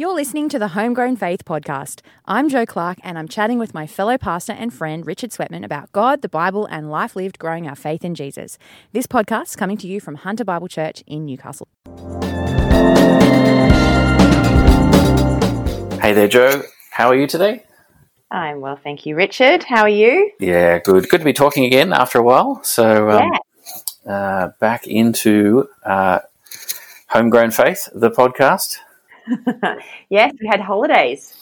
[0.00, 2.00] You're listening to the Homegrown Faith podcast.
[2.24, 5.92] I'm Joe Clark, and I'm chatting with my fellow pastor and friend Richard Sweatman about
[5.92, 8.56] God, the Bible, and life lived growing our faith in Jesus.
[8.92, 11.68] This podcast is coming to you from Hunter Bible Church in Newcastle.
[16.00, 16.62] Hey there, Joe.
[16.92, 17.66] How are you today?
[18.30, 19.64] I'm well, thank you, Richard.
[19.64, 20.30] How are you?
[20.40, 21.10] Yeah, good.
[21.10, 22.62] Good to be talking again after a while.
[22.64, 23.32] So, um,
[24.06, 24.10] Yeah.
[24.10, 26.20] uh, back into uh,
[27.08, 28.78] Homegrown Faith, the podcast.
[30.10, 31.34] Yes, we had holidays.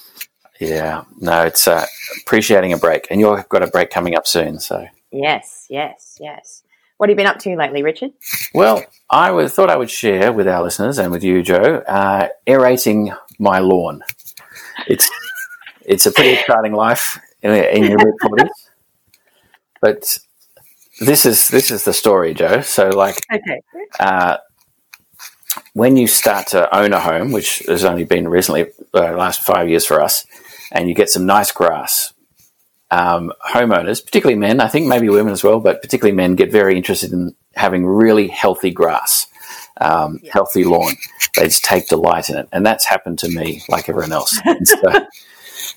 [0.61, 1.87] Yeah, no, it's uh,
[2.23, 4.59] appreciating a break, and you've got a break coming up soon.
[4.59, 6.63] So, Yes, yes, yes.
[6.97, 8.11] What have you been up to lately, Richard?
[8.55, 12.29] well, I would, thought I would share with our listeners and with you, Joe, uh,
[12.47, 14.03] aerating my lawn.
[14.89, 15.09] It's
[15.83, 18.51] it's a pretty exciting life in, in your mid forties,
[19.81, 20.19] but
[21.01, 22.61] this is this is the story, Joe.
[22.63, 23.61] So, like, Okay.
[24.01, 24.39] uh,
[25.75, 29.69] when you start to own a home, which has only been recently, uh, last five
[29.69, 30.27] years for us,
[30.73, 32.13] and you get some nice grass,
[32.91, 36.77] um, homeowners, particularly men, I think maybe women as well, but particularly men, get very
[36.77, 39.27] interested in having really healthy grass,
[39.81, 40.95] um, healthy lawn.
[41.37, 44.41] They just take delight in it, and that's happened to me, like everyone else.
[44.65, 45.07] So,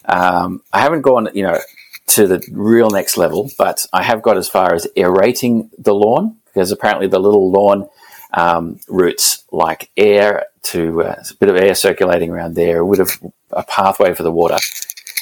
[0.06, 1.60] um, I haven't gone, you know,
[2.08, 6.38] to the real next level, but I have got as far as aerating the lawn
[6.46, 7.88] because apparently the little lawn
[8.34, 13.00] um, roots like air to uh, a bit of air circulating around there, a bit
[13.00, 13.12] of
[13.52, 14.58] a pathway for the water.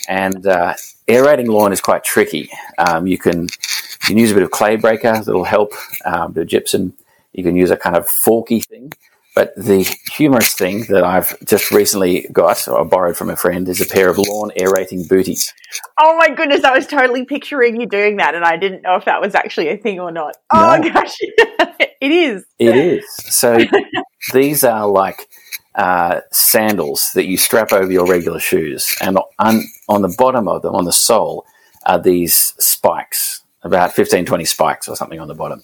[0.07, 0.75] And uh,
[1.07, 2.49] aerating lawn is quite tricky.
[2.77, 5.73] Um, you can you can use a bit of clay breaker that'll help,
[6.05, 6.93] um, of gypsum.
[7.33, 8.93] You can use a kind of forky thing.
[9.35, 13.79] But the humorous thing that I've just recently got or borrowed from a friend is
[13.79, 15.53] a pair of lawn aerating booties.
[15.99, 19.05] Oh my goodness, I was totally picturing you doing that, and I didn't know if
[19.05, 20.35] that was actually a thing or not.
[20.51, 22.43] Oh gosh, it is.
[22.57, 23.05] It is.
[23.33, 23.59] So
[24.33, 25.27] these are like
[25.75, 30.61] uh, sandals that you strap over your regular shoes, and on, on the bottom of
[30.61, 31.45] them, on the sole,
[31.85, 35.61] are these spikes, about 15, 20 spikes or something on the bottom.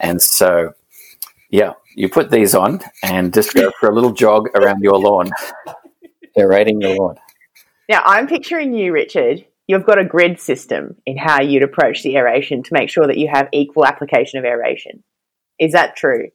[0.00, 0.74] And so,
[1.50, 5.30] yeah, you put these on and just go for a little jog around your lawn,
[6.36, 7.16] aerating your lawn.
[7.88, 9.44] Now I'm picturing you, Richard.
[9.66, 13.16] You've got a grid system in how you'd approach the aeration to make sure that
[13.16, 15.02] you have equal application of aeration.
[15.58, 16.30] Is that true?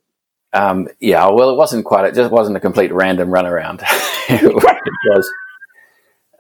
[0.54, 3.82] Um, yeah, well, it wasn't quite, it just wasn't a complete random run around.
[4.30, 5.32] it was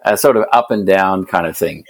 [0.03, 1.83] a sort of up and down kind of thing.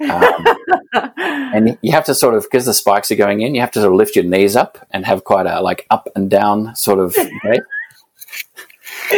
[0.00, 0.44] Um,
[1.24, 3.80] and you have to sort of because the spikes are going in you have to
[3.80, 6.98] sort of lift your knees up and have quite a like up and down sort
[6.98, 7.14] of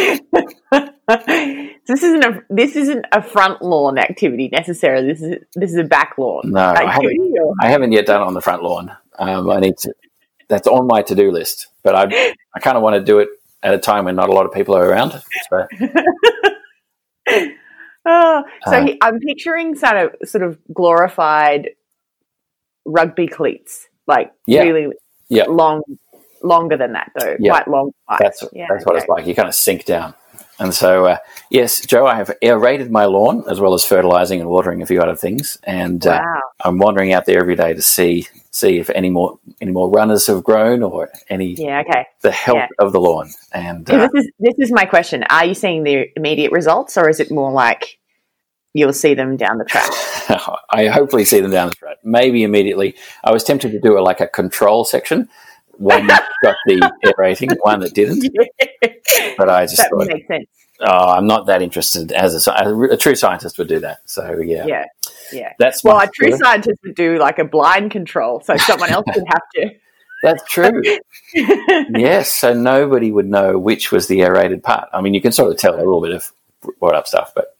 [1.87, 5.07] this isn't a this isn't a front lawn activity necessarily.
[5.07, 8.25] This is this is a back lawn no I haven't, I haven't yet done it
[8.25, 9.93] on the front lawn um, i need to
[10.47, 13.29] that's on my to-do list but i i kind of want to do it
[13.63, 15.11] at a time when not a lot of people are around
[15.49, 15.57] so
[18.09, 21.71] Oh, so Uh, he, I'm picturing sort of sort of glorified
[22.85, 24.61] rugby cleats, like Yeah.
[24.63, 24.93] really
[25.29, 25.43] Yeah.
[25.49, 25.81] long,
[26.41, 27.51] longer than that though, Yeah.
[27.51, 27.91] quite long.
[28.03, 28.21] spikes.
[28.41, 30.13] that's Yeah, that's what it's like you kind of sink down
[30.59, 31.17] and so uh,
[31.51, 34.99] yes joe i have aerated my lawn as well as fertilizing and watering a few
[35.01, 36.21] other things and uh,
[36.65, 38.25] i'm wandering out there every day to see
[38.59, 41.81] see if any more any more runners have grown or any Yeah.
[41.81, 42.05] Okay.
[42.21, 42.67] the health Yeah.
[42.85, 43.29] of the lawn.
[43.53, 45.23] and uh, this is this is my question.
[45.29, 47.99] Are you seeing the immediate results, or is it more like
[48.73, 49.89] you'll see them down the track?
[50.69, 51.97] I hopefully see them down the track.
[52.03, 52.95] Maybe immediately.
[53.23, 55.29] I was tempted to do a, like a control section.
[55.77, 58.23] One that got the aerating, one that didn't.
[59.37, 60.47] But I just that thought, would make sense.
[60.81, 62.11] oh, I'm not that interested.
[62.11, 63.99] As a, a, a true scientist would do that.
[64.05, 64.85] So yeah, Yeah.
[65.31, 65.53] Yeah.
[65.59, 69.25] that's Well, a true scientist would do like a blind control, so someone else would
[69.27, 69.69] have to.
[70.23, 70.81] That's true.
[71.35, 74.89] yes, so nobody would know which was the aerated part.
[74.91, 76.31] I mean, you can sort of tell a little bit of
[76.79, 77.55] brought up stuff, but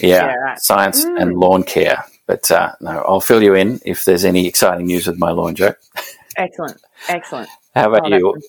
[0.00, 0.58] yeah, Yeah, right.
[0.58, 1.20] science Mm.
[1.20, 2.02] and lawn care.
[2.26, 5.54] But uh, no, I'll fill you in if there's any exciting news with my lawn,
[5.54, 5.78] joke.
[6.38, 6.80] excellent.
[7.08, 7.48] Excellent.
[7.74, 8.40] How about Oh, you?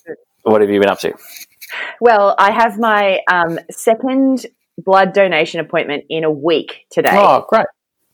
[0.43, 1.13] What have you been up to?
[2.01, 4.45] Well, I have my um, second
[4.77, 7.11] blood donation appointment in a week today.
[7.13, 7.65] Oh, great.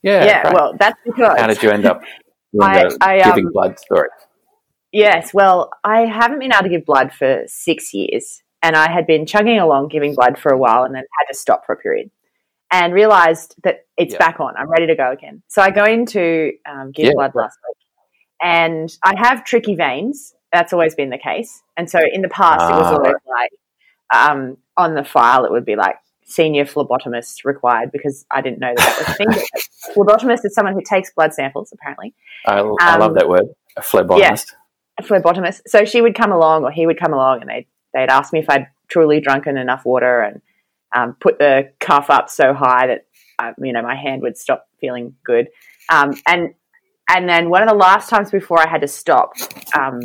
[0.02, 0.24] Yeah.
[0.24, 0.54] yeah, great.
[0.54, 2.00] well, that's because How did you end up
[2.52, 4.08] with I- the I, giving um, blood story?
[4.92, 9.06] yes, well, I haven't been able to give blood for six years, and I had
[9.06, 11.76] been chugging along giving blood for a while, and then had to stop for a
[11.78, 12.10] period,
[12.72, 14.18] and realized that it's Yeah.
[14.18, 14.54] back on.
[14.56, 15.42] I'm ready to go again.
[15.48, 17.44] So I go into um, give Yeah, blood right.
[17.44, 17.76] last week,
[18.42, 20.34] and I have tricky veins.
[20.52, 23.50] That's always been the case, and so in the past it was Ah, always like
[24.12, 25.96] um, on the file it would be like
[26.30, 29.46] senior phlebotomist required because I didn't know that that was a thing.
[29.94, 32.14] Phlebotomist is someone who takes blood samples, apparently.
[32.46, 34.52] I, I love um, that word, a phlebotomist.
[34.98, 35.62] A phlebotomist.
[35.66, 38.38] So she would come along, or he would come along, and they'd they'd ask me
[38.40, 40.40] if I'd truly drunken enough water, and
[40.94, 43.06] um, put the cuff up so high that
[43.38, 45.48] uh, you know my hand would stop feeling good.
[45.90, 46.54] Um, and
[47.08, 49.32] and then one of the last times before I had to stop,
[49.76, 50.00] um,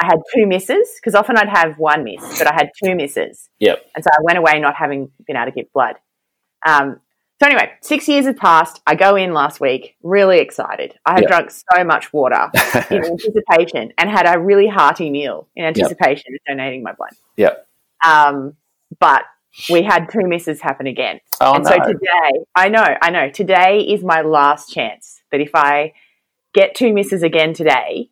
[0.00, 3.48] I had two misses because often I'd have one miss, but I had two misses.
[3.58, 3.84] Yep.
[3.94, 5.96] And so I went away not having been able to give blood.
[6.64, 7.00] Um,
[7.40, 8.80] so anyway, six years had passed.
[8.86, 10.94] I go in last week, really excited.
[11.06, 11.28] I had Yep.
[11.28, 12.50] drunk so much water
[12.90, 17.10] in anticipation and had a really hearty meal in anticipation of donating my blood.
[17.36, 17.66] Yep.
[18.04, 18.54] Um,
[18.98, 19.22] but
[19.70, 21.20] we had two misses happen again.
[21.40, 21.70] Oh and no.
[21.70, 25.92] so today, I know, I know, today is my last chance that if I
[26.54, 28.10] get two misses again today,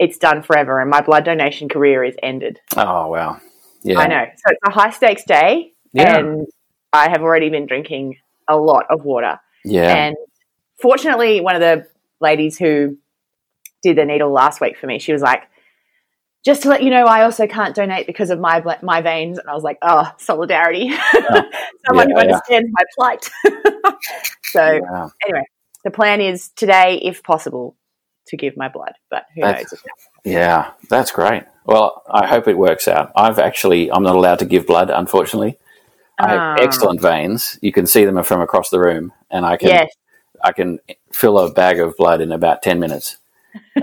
[0.00, 2.58] it's done forever and my blood donation career is ended.
[2.76, 3.40] oh wow.
[3.84, 3.98] Yeah.
[4.00, 4.24] I know.
[4.36, 6.16] So it's a high stakes day Yeah.
[6.18, 6.46] and
[6.92, 8.16] I have already been drinking
[8.48, 9.38] a lot of water.
[9.64, 9.94] Yeah.
[9.94, 10.16] And
[10.82, 11.86] fortunately, one of the
[12.20, 12.98] ladies who
[13.82, 15.42] did the needle last week for me, she was like,
[16.44, 19.38] just to let you know, I also can't donate because of my my veins.
[19.38, 20.90] And I was like, oh, solidarity.
[21.14, 21.42] Oh.
[21.86, 22.20] Someone Yeah, who yeah.
[22.34, 23.30] understands my plight.
[24.44, 25.10] so Wow.
[25.24, 25.44] anyway,
[25.84, 27.76] the plan is today, if possible,
[28.30, 28.92] to give my blood.
[29.10, 29.82] But who That's- knows?
[30.24, 31.44] Yeah, that's great.
[31.66, 33.12] Well, I hope it works out.
[33.14, 35.58] I've actually, I'm not allowed to give blood, unfortunately.
[36.18, 36.56] I have Ah.
[36.60, 37.58] excellent veins.
[37.62, 39.90] You can see them from across the room, and I can Yes.
[40.42, 40.78] I can
[41.12, 43.18] fill a bag of blood in about ten minutes.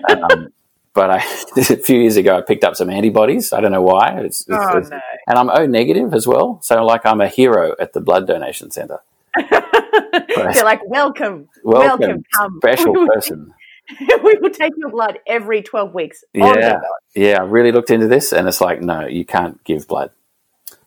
[0.09, 0.49] Um,
[0.94, 1.17] but I,
[1.57, 3.53] a few years ago, I picked up some antibodies.
[3.53, 4.19] I don't know why.
[4.21, 4.99] It's, it's, Oh, it's- no.
[5.27, 8.69] and I'm O negative as well, so like I'm a hero at the blood donation
[8.71, 8.99] center.
[9.35, 12.59] They're like, welcome, Welcome, welcome, come.
[12.61, 13.53] special person.
[14.24, 16.24] we will take your blood every 12 weeks.
[16.34, 16.80] Yeah.
[17.16, 20.12] Yeah, I really looked into this, and it's like, no, you can't give blood.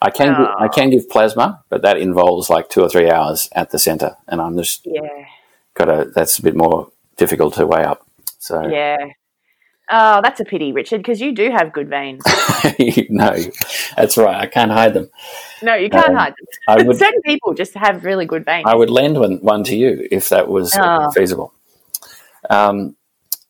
[0.02, 0.69] I can, gi- I Oh.
[0.69, 4.41] can give plasma, but that involves like two or three hours at the center, and
[4.41, 5.00] I'm just Yeah.
[5.75, 6.11] got to.
[6.14, 8.06] That's a bit more difficult to weigh up.
[8.38, 8.97] So Yeah.
[9.93, 12.23] Oh, that's a pity, Richard, because you do have good veins.
[13.11, 13.35] no,
[13.96, 14.37] that's right.
[14.37, 15.11] I can't hide them.
[15.62, 16.35] No, you can't Um, hide
[16.69, 16.87] them.
[16.87, 18.67] would, Certain people just have really good veins.
[18.69, 21.11] I would lend one, one to you if that was uh, Oh.
[21.11, 21.53] feasible.
[22.50, 22.97] Um,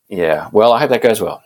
[0.09, 0.49] yeah.
[0.53, 1.43] Well, I hope that goes well.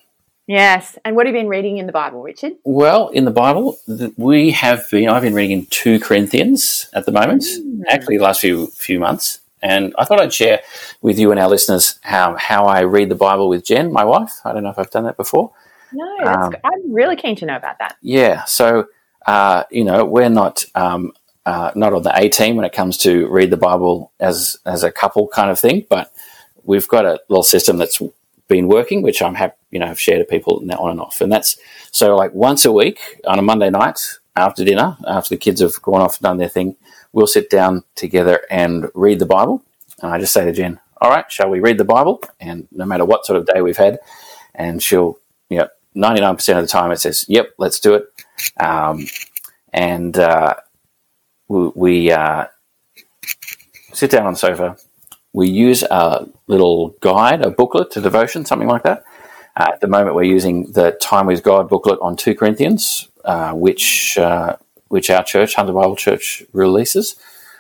[0.47, 0.99] yes.
[1.05, 2.53] And what have you been reading in the Bible, Richard?
[2.65, 3.79] Well, in the Bible,
[4.17, 5.09] we have been.
[5.09, 7.43] I've been reading two Corinthians at the moment.
[7.43, 7.83] Mm.
[7.89, 10.61] Actually, the last few few months, and I thought I'd share
[11.01, 14.33] with you and our listeners how how I read the Bible with Jen, my wife.
[14.45, 15.53] I don't know if I've done that before.
[15.93, 16.57] No, that's, Um.
[16.65, 17.97] I'm really keen to know about that.
[18.03, 18.45] Yeah.
[18.47, 18.87] So,
[19.27, 21.13] uh, you know, we're not um,
[21.47, 24.83] uh, not on the A team when it comes to read the Bible as as
[24.83, 26.11] a couple kind of thing, but
[26.65, 28.01] we've got a little system that's
[28.49, 31.33] been working, which I'm happy, you know, have shared to people on and off, and
[31.33, 31.57] that's
[31.91, 34.01] so like once a week on a Monday night
[34.37, 36.77] after dinner, after the kids have gone off and done their thing,
[37.13, 39.63] we'll sit down together and read the Bible,
[40.03, 42.85] and I just say to Jen, "All right, shall we read the Bible?" And no
[42.85, 43.99] matter what sort of day we've had,
[44.55, 45.19] and she'll,
[45.49, 48.05] you know, ninety nine percent of the time it says, "Yep, let's do it."
[48.59, 49.07] Um,
[49.73, 50.55] and uh,
[51.49, 52.47] we, we uh,
[53.93, 54.77] sit down on the sofa.
[55.35, 59.05] We use a little guide, a booklet to devotion, something like that.
[59.57, 63.53] Uh, at the moment, we're using the Time with God booklet on two Corinthians, uh,
[63.53, 64.57] which uh,
[64.89, 67.17] which our church, Hunter Bible Church, releases.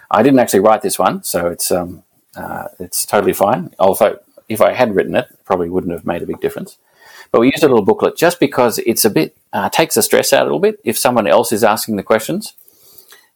[0.08, 2.04] I didn't actually write this one, so it's um,
[2.36, 3.74] uh, it's totally fine.
[3.80, 6.78] Although if I had written it, it probably wouldn't have made a big difference.
[7.32, 10.32] But we used a little booklet just because it's a bit uh, takes the stress
[10.32, 12.54] out a little bit if someone else is asking the questions.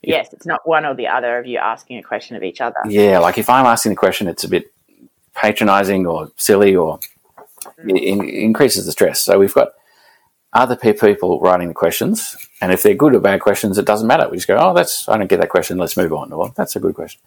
[0.03, 2.77] Yes, it's not one or the other of you asking a question of each other.
[2.89, 4.73] Yeah, like if I'm asking the question, it's a bit
[5.35, 7.01] patronizing or silly or
[7.79, 9.21] it in- increases the stress.
[9.21, 9.73] So we've got
[10.53, 14.07] other pe- people writing the questions, and if they're good or bad questions, it doesn't
[14.07, 14.29] matter.
[14.29, 15.79] We just go, oh, that's I don't get that question.
[15.79, 16.31] Let's move on.
[16.31, 17.21] Well, that's a good question.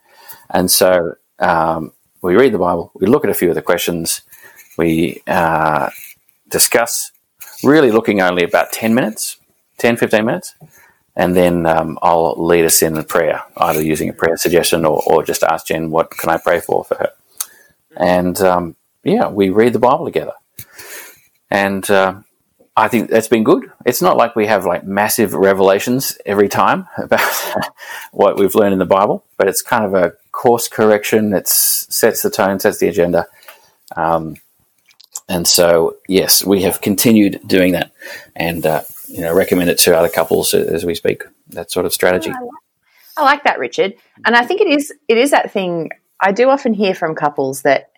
[0.50, 1.92] And so um,
[2.22, 4.22] we read the Bible, we look at a few of the questions,
[4.78, 5.90] we uh,
[6.50, 7.12] discuss,
[7.64, 9.38] really looking only about 10 minutes,
[9.78, 10.56] 10, 15 minutes.
[11.16, 15.02] And then um, I'll lead us in a prayer, either using a prayer suggestion or,
[15.06, 17.12] or just ask Jen, what can I pray for for her?
[17.98, 20.34] And um, yeah, we read the Bible together.
[21.50, 22.22] And uh,
[22.78, 23.70] I think that's been good.
[23.86, 27.22] It's not like we have like massive revelations every time about
[28.12, 31.34] what we've learned in the Bible, but it's kind of a course correction.
[31.34, 33.28] It sets the tone, sets the agenda.
[33.96, 34.38] Um,
[35.28, 37.92] and so, yes, we have continued doing that,
[38.36, 41.24] and uh, you know, recommend it to other couples as we speak.
[41.50, 42.32] That sort of strategy.
[43.18, 43.96] I like that, Richard.
[44.26, 45.90] And I think it is it is that thing
[46.20, 47.92] I do often hear from couples that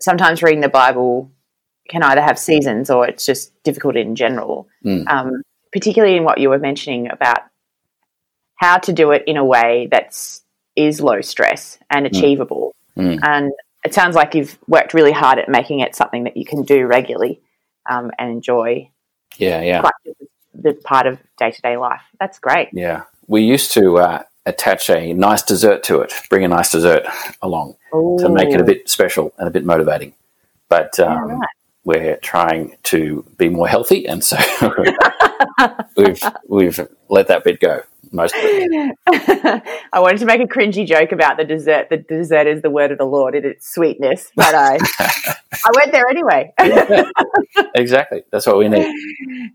[0.00, 1.30] sometimes reading the Bible
[1.88, 4.68] can either have seasons or it's just difficult in general.
[4.84, 5.08] Mm.
[5.08, 5.42] Um,
[5.72, 7.40] particularly in what you were mentioning about
[8.56, 10.42] how to do it in a way that's
[10.76, 12.74] is low stress and achievable.
[12.96, 13.18] Mm.
[13.22, 13.52] And
[13.84, 16.86] it sounds like you've worked really hard at making it something that you can do
[16.86, 17.40] regularly
[17.90, 18.90] um, and enjoy
[19.38, 19.88] Yeah, yeah,
[20.54, 22.02] the part of day to day life.
[22.18, 22.68] That's great.
[22.72, 23.04] yeah.
[23.26, 27.06] We used to uh, attach a nice dessert to it, bring a nice dessert
[27.42, 30.14] along to make it a bit special and a bit motivating.
[30.68, 31.48] But um, right.
[31.84, 34.36] we're trying to be more healthy, and so
[35.96, 37.82] we've we've let that bit go.
[38.12, 38.34] Most.
[38.36, 39.62] I
[39.94, 41.88] wanted to make a cringy joke about the dessert.
[41.90, 45.92] The dessert is the word of the Lord in its sweetness, but I, I went
[45.92, 46.52] there anyway.
[47.74, 48.24] exactly.
[48.30, 48.92] That's what we need.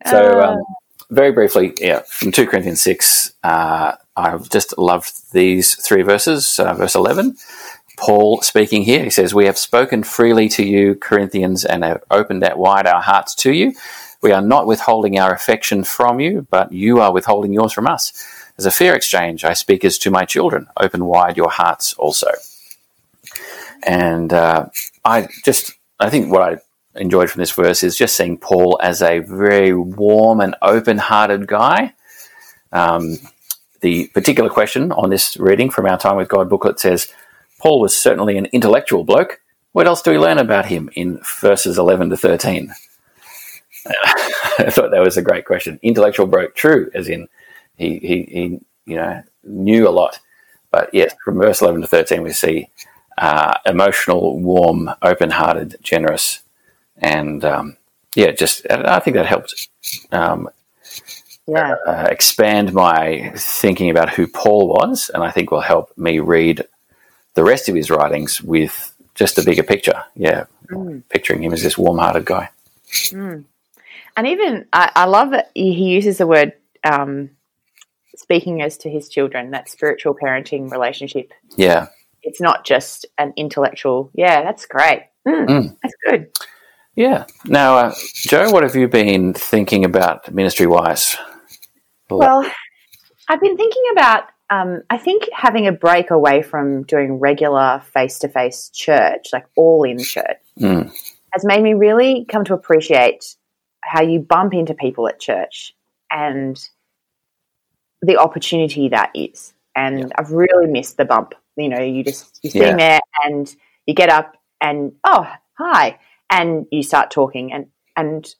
[0.05, 0.63] So, um,
[1.09, 6.57] very briefly, yeah, from 2 Corinthians 6, uh, I've just loved these three verses.
[6.57, 7.35] Uh, verse 11,
[7.97, 12.43] Paul speaking here, he says, We have spoken freely to you, Corinthians, and have opened
[12.43, 13.73] out wide our hearts to you.
[14.21, 18.11] We are not withholding our affection from you, but you are withholding yours from us.
[18.57, 20.67] As a fair exchange, I speak as to my children.
[20.79, 22.31] Open wide your hearts also.
[23.83, 24.67] And uh,
[25.03, 26.57] I just, I think what I
[26.99, 31.47] enjoyed from this verse is just seeing Paul as a very warm and open hearted
[31.47, 31.93] guy.
[32.71, 33.17] Um,
[33.81, 37.11] the particular question on this reading from our Time with God booklet says
[37.59, 39.41] Paul was certainly an intellectual bloke.
[39.73, 42.73] What else do we learn about him in verses 11 to 13?
[43.85, 45.79] I thought that was a great question.
[45.83, 47.27] Intellectual bloke, true, as in
[47.77, 50.19] he, he, he you know, knew a lot.
[50.71, 52.69] But yes, from verse 11 to 13, we see
[53.17, 56.41] uh, emotional, warm, open hearted, generous,
[56.97, 57.77] and um,
[58.15, 59.69] yeah, just I think that helped
[60.11, 60.49] um,
[61.47, 66.19] yeah, uh, expand my thinking about who Paul was, and I think will help me
[66.19, 66.65] read
[67.35, 70.03] the rest of his writings with just a bigger picture.
[70.15, 70.45] Yeah,
[71.09, 72.49] picturing him as this warm-hearted guy.
[74.17, 76.53] and even I, I love that he he uses the word
[76.83, 77.31] um,
[78.17, 79.51] speaking as to his children.
[79.51, 81.31] That spiritual parenting relationship.
[81.57, 81.87] Yeah,
[82.23, 84.09] It's not just an intellectual.
[84.13, 85.03] Yeah, that's great.
[85.27, 85.77] Mm, Mm.
[85.81, 86.31] That's good.
[86.95, 87.25] yeah.
[87.45, 91.17] Now, uh, Joe, what have you been thinking about ministry-wise?
[92.09, 92.45] Well,
[93.27, 94.23] I've been thinking about.
[94.51, 99.97] Um, I think having a break away from doing regular face-to-face church, like all in
[99.97, 100.91] church, Mm.
[101.31, 103.35] has made me really come to appreciate
[103.81, 105.73] how you bump into people at church
[106.11, 106.59] and
[108.05, 109.53] the opportunity that is.
[109.75, 111.33] And I've really missed the bump.
[111.57, 113.53] You know, you just you're sitting there and
[113.85, 118.33] you get up and oh hi, and you start talking and and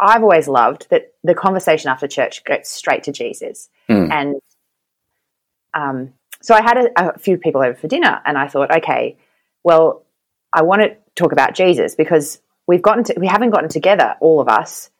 [0.00, 3.68] I've always loved that the conversation after church goes straight to Jesus.
[3.88, 4.10] Mm.
[4.10, 4.36] And
[5.74, 9.18] um, so I had a, a few people over for dinner, and I thought, okay,
[9.62, 10.04] well,
[10.52, 14.40] I want to talk about Jesus because we've gotten to, we haven't gotten together, all
[14.40, 14.90] of us,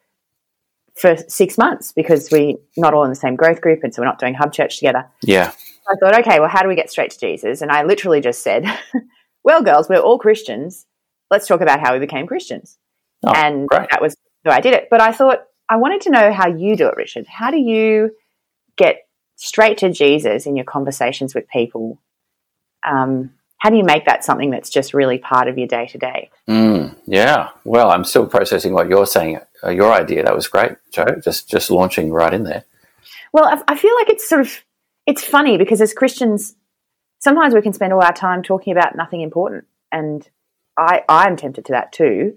[1.00, 4.06] for six months because we're not all in the same growth group, and so we're
[4.06, 5.06] not doing hub church together.
[5.22, 5.52] Yeah,
[5.88, 7.62] I thought, okay, well, how do we get straight to Jesus?
[7.62, 8.64] And I literally just said,
[9.44, 10.86] well, girls, we're all Christians.
[11.30, 12.78] Let's talk about how we became Christians.
[13.24, 13.88] Oh, and great.
[13.90, 14.88] that was the way I did it.
[14.90, 17.26] But I thought, I wanted to know how you do it, Richard.
[17.26, 18.10] How do you
[18.76, 22.00] get straight to Jesus in your conversations with people?
[22.86, 25.98] Um, how do you make that something that's just really part of your day to
[25.98, 26.30] day?
[26.48, 27.50] Mm, yeah.
[27.64, 29.38] Well, I'm still processing what you're saying.
[29.62, 31.06] Uh, your idea that was great, Joe.
[31.22, 32.64] Just just launching right in there.
[33.32, 34.64] Well, I, I feel like it's sort of
[35.06, 36.54] it's funny because as Christians,
[37.18, 40.28] sometimes we can spend all our time talking about nothing important, and
[40.76, 42.36] I I'm tempted to that too.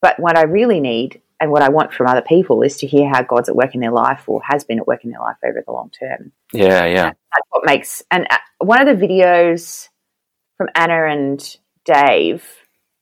[0.00, 3.08] But what I really need and what I want from other people is to hear
[3.08, 5.36] how God's at work in their life or has been at work in their life
[5.44, 6.32] over the long term.
[6.52, 7.06] Yeah, yeah.
[7.06, 9.88] That's what makes and uh, one of the videos
[10.56, 12.44] from Anna and Dave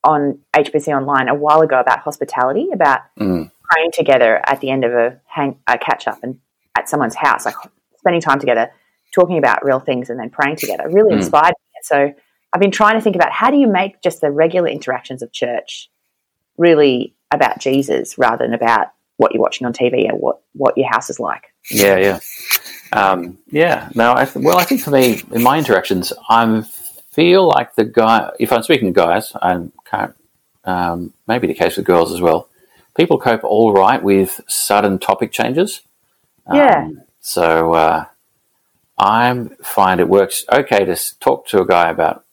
[0.05, 3.51] on HBC Online a while ago about hospitality, about Mm.
[3.63, 6.39] praying together at the end of a hang a catch up and
[6.77, 7.55] at someone's house, like
[7.99, 8.71] spending time together,
[9.15, 11.19] talking about real things and then praying together, really Mm.
[11.19, 11.81] inspired me.
[11.83, 12.13] So
[12.53, 15.33] I've been trying to think about how do you make just the regular interactions of
[15.33, 15.91] church
[16.59, 18.89] really about Jesus rather than about
[19.19, 21.53] what you're watching on TV or what, what your house is like.
[21.71, 22.19] Yeah, yeah,
[22.93, 23.89] um, yeah.
[23.95, 26.63] No, I th- well, I think for me, in my interactions, I
[27.13, 28.31] feel like the guy.
[28.41, 30.15] If I'm speaking to guys, I can't.
[30.65, 32.49] Um, maybe the case with girls as well.
[32.97, 35.81] People cope all right with sudden topic changes.
[36.53, 36.85] Yeah.
[36.85, 38.05] Um, so uh,
[38.99, 42.25] I find it works okay to talk to a guy about,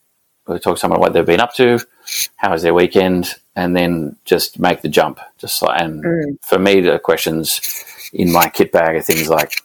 [0.45, 1.79] or talk to someone what they've been up to,
[2.35, 5.19] how was their weekend, and then just make the jump.
[5.37, 6.37] Just like, and Mm.
[6.41, 7.61] for me, the questions
[8.13, 9.61] in my kit bag are things like,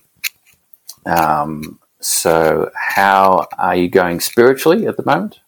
[1.06, 5.40] um, so how are you going spiritually at the moment?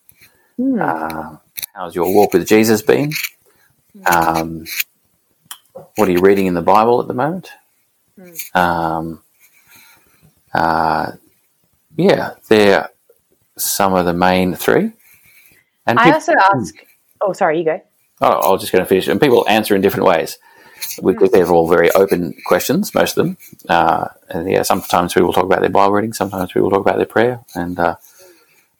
[0.56, 0.80] Hmm.
[0.80, 1.36] Uh,
[1.74, 3.12] how's your walk with Jesus been?
[4.06, 4.64] Um,
[5.96, 7.50] what are you reading in the Bible at the moment?
[8.54, 9.22] Um,
[10.52, 11.12] uh,
[11.96, 12.88] yeah, they're
[13.56, 14.92] some of the main three.
[15.86, 16.74] And I also ask,
[17.20, 17.80] oh, sorry, you go.
[18.20, 19.08] oh, I was just going to finish.
[19.08, 20.38] And people answer in different ways.
[21.02, 23.36] we, they're all very open questions, most of them.
[23.68, 27.06] Uh, and yeah, sometimes people talk about their Bible reading, sometimes people talk about their
[27.06, 27.96] prayer, and uh,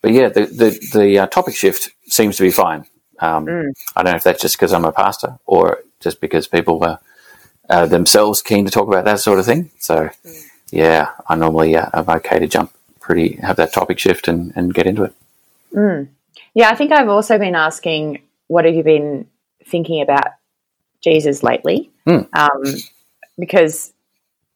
[0.04, 2.84] but yeah, the the, the uh, topic shift seems to be fine.
[3.20, 3.72] Um, Mm.
[3.96, 6.98] I don't know if that's just because I'm a pastor or just because people were
[7.70, 9.70] uh, themselves keen to talk about that sort of thing.
[9.78, 10.10] So
[10.70, 12.70] yeah, I normally uh, I'm okay to jump
[13.00, 15.14] pretty have that topic shift and, and get into it.
[15.72, 16.08] Mm.
[16.52, 19.26] Yeah, I think I've also been asking, what have you been
[19.64, 20.34] thinking about
[21.00, 21.90] Jesus lately?
[22.06, 22.28] Mm.
[22.34, 22.74] Um,
[23.38, 23.94] because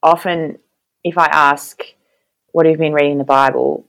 [0.03, 0.59] often,
[1.03, 1.81] if I ask,
[2.53, 3.88] what have you been reading in the Bible?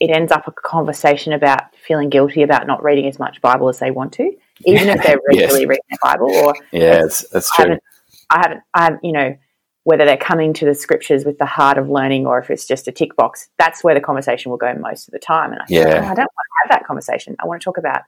[0.00, 3.78] It ends up a conversation about feeling guilty about not reading as much Bible as
[3.78, 4.24] they want to,
[4.64, 5.42] even if they're Yes.
[5.52, 6.30] regularly reading the Bible.
[6.30, 7.64] Or Yeah, it's, that's I true.
[7.64, 7.82] haven't,
[8.30, 9.36] I haven't, I have, you know,
[9.84, 12.88] whether they're coming to the scriptures with the heart of learning or if it's just
[12.88, 15.52] a tick box, that's where the conversation will go most of the time.
[15.52, 15.94] And I think, Yeah.
[15.94, 17.36] "Oh, I don't want to have that conversation.
[17.42, 18.02] I want to talk about,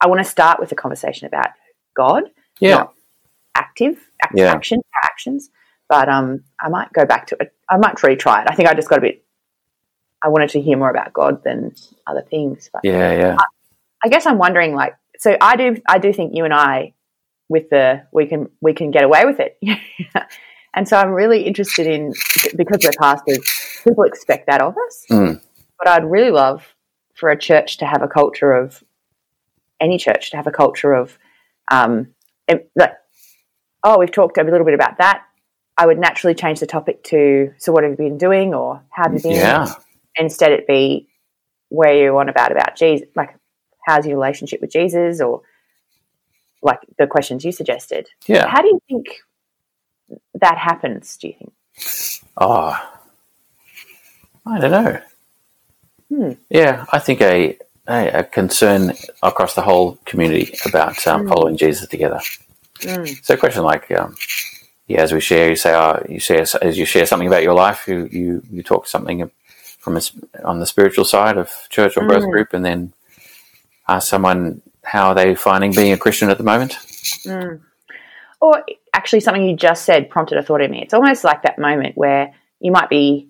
[0.00, 1.48] I want to start with a conversation about
[1.96, 2.24] God,
[2.60, 2.94] Yeah, not
[3.56, 4.50] active act- Yeah.
[4.52, 5.50] action, actions.
[5.88, 7.52] But um, I might go back to it.
[7.68, 8.48] I might retry it.
[8.50, 9.24] I think I just got a bit,
[10.22, 11.74] I wanted to hear more about God than
[12.06, 12.70] other things.
[12.72, 13.36] But yeah, yeah.
[14.04, 16.94] I guess I'm wondering, like, so I do, I do think you and I,
[17.48, 19.58] with the we can we can get away with it,
[20.74, 22.12] and so I'm really interested in
[22.56, 23.46] because we're pastors,
[23.84, 25.04] people expect that of us.
[25.10, 25.40] Mm.
[25.78, 26.74] But I'd really love
[27.14, 28.82] for a church to have a culture of
[29.80, 31.18] any church to have a culture of,
[31.70, 32.14] um,
[32.76, 32.92] like,
[33.84, 35.24] oh, we've talked a little bit about that.
[35.76, 39.04] I would naturally change the topic to, so what have you been doing, or how
[39.04, 39.32] have you been?
[39.32, 39.72] Yeah,
[40.16, 41.08] instead it be
[41.68, 43.36] where you want about about Jesus, like
[43.86, 45.42] how's your relationship with Jesus, or
[46.62, 48.08] like the questions you suggested.
[48.26, 48.46] yeah.
[48.48, 49.06] How do you think
[50.34, 51.16] that happens?
[51.16, 51.52] Do you think?
[52.36, 52.76] Oh,
[54.46, 55.00] I don't know.
[56.08, 56.32] Hmm.
[56.50, 58.92] Yeah, I think a, a a concern
[59.22, 61.28] across the whole community about um, Mm.
[61.28, 62.20] following Jesus together.
[62.80, 64.16] Mm, So, a question like, um,
[64.88, 67.54] yeah, as we share, you say, oh, you share as you share something about your
[67.54, 69.30] life, you you, you talk something
[69.82, 70.00] from a,
[70.44, 72.30] on the spiritual side of church or growth Mm.
[72.30, 72.92] group, and then
[73.88, 76.72] ask someone how are they finding being a Christian at the moment.
[77.26, 77.60] mm.
[78.40, 80.82] Or actually, something you just said prompted a thought in me.
[80.82, 83.28] It's almost like that moment where you might be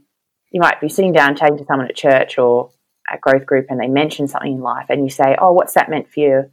[0.50, 2.70] you might be sitting down chatting to someone at church or
[3.10, 5.88] at growth group, and they mention something in life, and you say, "Oh, what's that
[5.88, 6.50] meant for you?"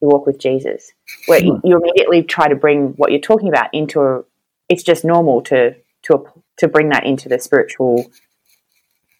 [0.00, 0.92] You walk with Jesus,
[1.26, 4.22] where you, you immediately try to bring what you're talking about into a.
[4.68, 6.26] It's just normal to to
[6.58, 8.10] to bring that into the spiritual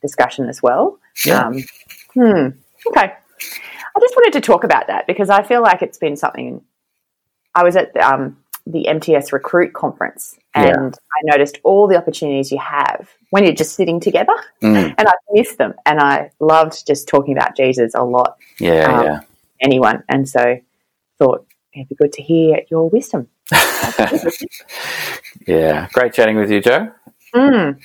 [0.02, 0.98] discussion as well.
[1.24, 1.46] Yeah.
[1.46, 1.64] Um,
[2.14, 2.48] hmm.
[2.88, 3.12] Okay.
[3.94, 6.62] I just wanted to talk about that because I feel like it's been something.
[7.54, 12.58] I was at um, the MTS Recruit conference and I noticed all the opportunities you
[12.58, 15.74] have when you're just sitting together, Mm, and I missed them.
[15.86, 19.20] And I loved just talking about Jesus a lot, yeah, Um, yeah.
[19.60, 20.02] anyone.
[20.08, 20.58] And so
[21.18, 23.28] thought it'd be good to hear your wisdom.
[25.46, 26.90] yeah, great chatting with you, Joe.
[27.34, 27.78] Mm.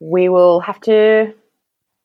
[0.00, 1.34] We will have to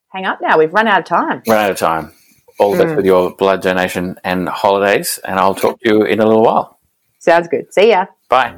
[0.09, 0.57] hang up now.
[0.57, 1.41] We've run out of time.
[1.47, 2.13] Run out of time.
[2.59, 2.95] All the best Mm.
[2.97, 6.77] with your blood donation and holidays, and I'll talk to you in a little while.
[7.19, 7.73] Sounds good.
[7.73, 8.05] See ya.
[8.29, 8.53] Bye.